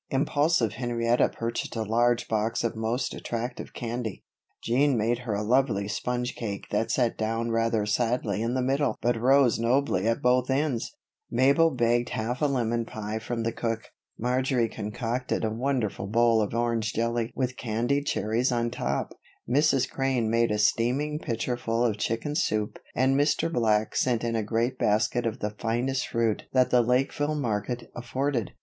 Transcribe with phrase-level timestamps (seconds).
[0.09, 4.23] Impulsive Henrietta purchased a large box of most attractive candy,
[4.63, 8.97] Jean made her a lovely sponge cake that sat down rather sadly in the middle
[8.99, 10.95] but rose nobly at both ends;
[11.29, 16.55] Mabel begged half a lemon pie from the cook; Marjory concocted a wonderful bowl of
[16.55, 19.13] orange jelly with candied cherries on top,
[19.47, 19.87] Mrs.
[19.87, 23.53] Crane made a steaming pitcherful of chicken soup and Mr.
[23.53, 28.53] Black sent in a great basket of the finest fruit that the Lakeville market afforded.